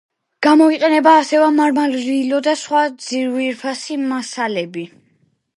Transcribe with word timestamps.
გამოიყენება 0.45 1.11
ასევე 1.23 1.49
მარმარილო 1.57 2.41
და 2.49 2.57
სხვა 2.63 2.83
ძვირფასი 3.05 4.03
მასალები. 4.07 4.91